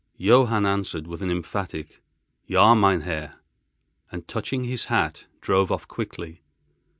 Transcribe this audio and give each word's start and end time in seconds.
Johann 0.17 0.65
answered 0.65 1.05
with 1.05 1.21
an 1.21 1.29
emphatic, 1.29 2.01
"Ja, 2.47 2.73
mein 2.73 3.01
Herr," 3.01 3.35
and, 4.11 4.27
touching 4.27 4.63
his 4.63 4.85
hat, 4.85 5.25
drove 5.41 5.71
off 5.71 5.87
quickly. 5.87 6.41